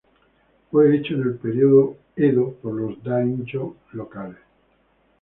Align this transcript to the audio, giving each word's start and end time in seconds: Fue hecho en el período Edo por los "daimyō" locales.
Fue 0.71 0.95
hecho 0.97 1.13
en 1.13 1.21
el 1.21 1.35
período 1.35 1.95
Edo 2.15 2.53
por 2.55 2.73
los 2.73 2.97
"daimyō" 3.03 3.75
locales. 3.91 4.39